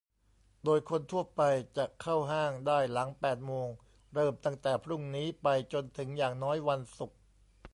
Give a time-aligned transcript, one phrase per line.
[0.63, 1.41] โดยคนทั่วไป
[1.77, 3.67] จะเข้าห้างได้หลังแปดโมง
[4.13, 7.17] เริ่มตั้งแต่พรุ่งนี้ไปจนถึงอย่างน้อยวันศุกร์